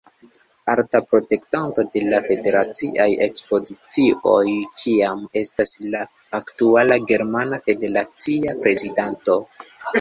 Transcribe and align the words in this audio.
Alta 0.75 1.01
protektanto 1.09 1.83
de 1.97 2.01
la 2.13 2.21
federaciaj 2.29 3.07
ekspozicioj 3.27 4.49
ĉiam 4.83 5.23
estas 5.45 5.75
la 5.93 6.03
aktuala 6.41 7.01
germana 7.15 7.63
federacia 7.71 8.61
prezidanto. 8.67 9.41